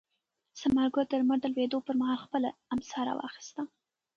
ثمر 0.59 0.87
ګل 0.95 1.05
د 1.09 1.13
لمر 1.21 1.37
د 1.41 1.45
لوېدو 1.53 1.85
پر 1.87 1.93
مهال 1.99 2.19
خپله 2.25 2.49
امسا 2.73 2.99
راواخیسته. 3.07 3.61